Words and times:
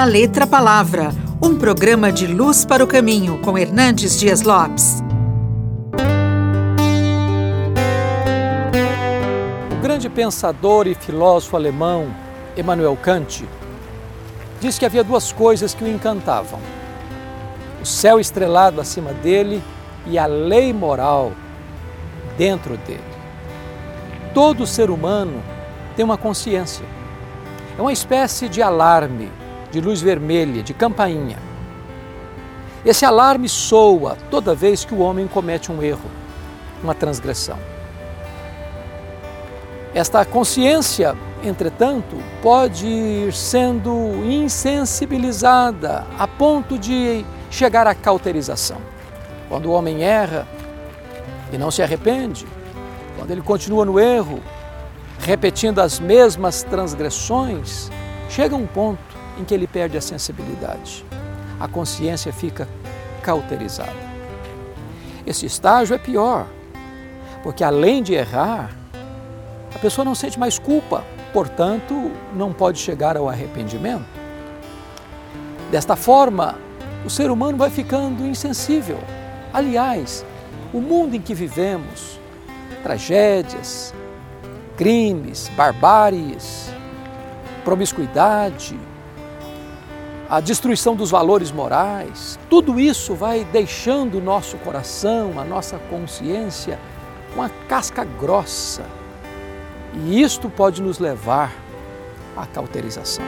da 0.00 0.06
Letra 0.06 0.46
Palavra, 0.46 1.10
um 1.42 1.58
programa 1.58 2.10
de 2.10 2.26
luz 2.26 2.64
para 2.64 2.82
o 2.82 2.86
caminho 2.86 3.38
com 3.42 3.58
Hernandes 3.58 4.18
Dias 4.18 4.40
Lopes. 4.40 5.02
O 9.70 9.82
grande 9.82 10.08
pensador 10.08 10.86
e 10.86 10.94
filósofo 10.94 11.54
alemão 11.54 12.08
Immanuel 12.56 12.96
Kant 12.96 13.46
diz 14.58 14.78
que 14.78 14.86
havia 14.86 15.04
duas 15.04 15.32
coisas 15.32 15.74
que 15.74 15.84
o 15.84 15.86
encantavam: 15.86 16.60
o 17.82 17.84
céu 17.84 18.18
estrelado 18.18 18.80
acima 18.80 19.12
dele 19.12 19.62
e 20.06 20.18
a 20.18 20.24
lei 20.24 20.72
moral 20.72 21.30
dentro 22.38 22.78
dele. 22.78 23.04
Todo 24.32 24.66
ser 24.66 24.88
humano 24.88 25.42
tem 25.94 26.02
uma 26.02 26.16
consciência. 26.16 26.86
É 27.78 27.82
uma 27.82 27.92
espécie 27.92 28.48
de 28.48 28.62
alarme, 28.62 29.30
de 29.70 29.80
luz 29.80 30.00
vermelha, 30.00 30.62
de 30.62 30.74
campainha. 30.74 31.38
Esse 32.84 33.04
alarme 33.04 33.48
soa 33.48 34.16
toda 34.30 34.54
vez 34.54 34.84
que 34.84 34.94
o 34.94 35.00
homem 35.00 35.28
comete 35.28 35.70
um 35.70 35.82
erro, 35.82 36.10
uma 36.82 36.94
transgressão. 36.94 37.58
Esta 39.94 40.24
consciência, 40.24 41.16
entretanto, 41.42 42.16
pode 42.40 42.86
ir 42.86 43.32
sendo 43.32 43.90
insensibilizada 44.24 46.06
a 46.18 46.26
ponto 46.26 46.78
de 46.78 47.24
chegar 47.50 47.86
à 47.86 47.94
cauterização. 47.94 48.78
Quando 49.48 49.66
o 49.66 49.72
homem 49.72 50.02
erra 50.02 50.46
e 51.52 51.58
não 51.58 51.70
se 51.70 51.82
arrepende, 51.82 52.46
quando 53.16 53.32
ele 53.32 53.42
continua 53.42 53.84
no 53.84 53.98
erro, 53.98 54.40
repetindo 55.18 55.80
as 55.80 56.00
mesmas 56.00 56.62
transgressões, 56.62 57.90
chega 58.28 58.54
um 58.56 58.66
ponto 58.66 59.19
em 59.40 59.44
que 59.44 59.54
ele 59.54 59.66
perde 59.66 59.96
a 59.96 60.00
sensibilidade. 60.00 61.04
A 61.58 61.66
consciência 61.66 62.32
fica 62.32 62.68
cauterizada. 63.22 64.10
Esse 65.26 65.46
estágio 65.46 65.94
é 65.94 65.98
pior, 65.98 66.46
porque 67.42 67.64
além 67.64 68.02
de 68.02 68.14
errar, 68.14 68.70
a 69.74 69.78
pessoa 69.78 70.04
não 70.04 70.14
sente 70.14 70.38
mais 70.38 70.58
culpa, 70.58 71.04
portanto, 71.32 72.10
não 72.34 72.52
pode 72.52 72.78
chegar 72.78 73.16
ao 73.16 73.28
arrependimento. 73.28 74.04
Desta 75.70 75.96
forma, 75.96 76.56
o 77.04 77.10
ser 77.10 77.30
humano 77.30 77.56
vai 77.56 77.70
ficando 77.70 78.26
insensível. 78.26 78.98
Aliás, 79.52 80.24
o 80.72 80.80
mundo 80.80 81.14
em 81.14 81.20
que 81.20 81.34
vivemos, 81.34 82.18
tragédias, 82.82 83.94
crimes, 84.76 85.48
barbáries, 85.56 86.70
promiscuidade, 87.64 88.78
a 90.30 90.38
destruição 90.38 90.94
dos 90.94 91.10
valores 91.10 91.50
morais, 91.50 92.38
tudo 92.48 92.78
isso 92.78 93.16
vai 93.16 93.42
deixando 93.42 94.18
o 94.18 94.20
nosso 94.20 94.56
coração, 94.58 95.40
a 95.40 95.44
nossa 95.44 95.76
consciência, 95.90 96.78
com 97.34 97.42
a 97.42 97.48
casca 97.68 98.04
grossa. 98.04 98.84
E 99.92 100.22
isto 100.22 100.48
pode 100.48 100.80
nos 100.80 101.00
levar 101.00 101.52
à 102.36 102.46
cauterização. 102.46 103.24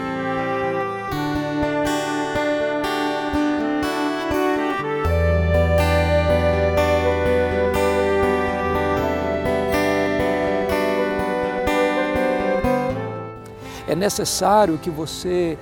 É 13.89 13.97
necessário 13.97 14.79
que 14.79 14.89
você 14.89 15.59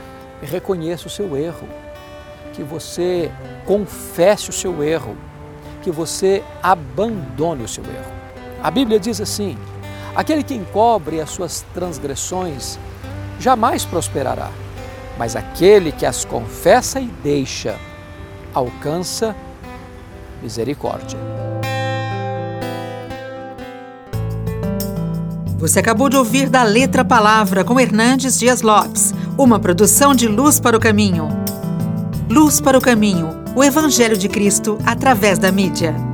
reconheça 0.46 1.06
o 1.06 1.10
seu 1.10 1.36
erro, 1.36 1.68
que 2.52 2.62
você 2.62 3.30
confesse 3.64 4.50
o 4.50 4.52
seu 4.52 4.82
erro, 4.82 5.16
que 5.82 5.90
você 5.90 6.42
abandone 6.62 7.64
o 7.64 7.68
seu 7.68 7.84
erro. 7.84 8.12
A 8.62 8.70
Bíblia 8.70 8.98
diz 8.98 9.20
assim: 9.20 9.56
aquele 10.14 10.42
que 10.42 10.54
encobre 10.54 11.20
as 11.20 11.30
suas 11.30 11.64
transgressões 11.74 12.78
jamais 13.38 13.84
prosperará, 13.84 14.50
mas 15.18 15.36
aquele 15.36 15.92
que 15.92 16.04
as 16.04 16.24
confessa 16.24 17.00
e 17.00 17.06
deixa 17.22 17.76
alcança 18.54 19.34
misericórdia. 20.42 21.18
Você 25.58 25.78
acabou 25.78 26.08
de 26.08 26.16
ouvir 26.16 26.48
da 26.48 26.62
Letra 26.62 27.04
Palavra 27.04 27.62
com 27.62 27.78
Hernandes 27.78 28.38
Dias 28.38 28.62
Lopes, 28.62 29.12
uma 29.42 29.58
produção 29.58 30.14
de 30.14 30.28
Luz 30.28 30.60
para 30.60 30.76
o 30.76 30.80
Caminho. 30.80 31.28
Luz 32.28 32.60
para 32.60 32.76
o 32.76 32.80
Caminho, 32.80 33.30
o 33.56 33.64
Evangelho 33.64 34.16
de 34.16 34.28
Cristo 34.28 34.78
através 34.84 35.38
da 35.38 35.50
mídia. 35.50 36.09